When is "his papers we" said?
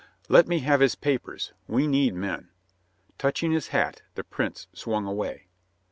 0.79-1.85